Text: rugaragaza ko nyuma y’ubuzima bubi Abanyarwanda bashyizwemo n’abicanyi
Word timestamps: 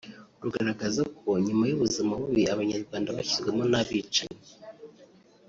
rugaragaza 0.43 1.01
ko 1.17 1.27
nyuma 1.45 1.63
y’ubuzima 1.69 2.11
bubi 2.21 2.43
Abanyarwanda 2.53 3.15
bashyizwemo 3.17 3.63
n’abicanyi 3.71 4.41